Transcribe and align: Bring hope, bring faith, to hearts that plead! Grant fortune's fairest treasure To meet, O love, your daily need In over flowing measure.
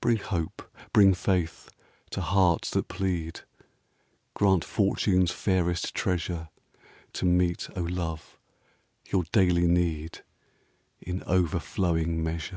Bring 0.00 0.16
hope, 0.16 0.76
bring 0.92 1.14
faith, 1.14 1.70
to 2.10 2.20
hearts 2.20 2.70
that 2.70 2.88
plead! 2.88 3.42
Grant 4.34 4.64
fortune's 4.64 5.30
fairest 5.30 5.94
treasure 5.94 6.48
To 7.12 7.24
meet, 7.24 7.68
O 7.76 7.82
love, 7.82 8.40
your 9.12 9.22
daily 9.30 9.68
need 9.68 10.24
In 11.00 11.22
over 11.28 11.60
flowing 11.60 12.24
measure. 12.24 12.56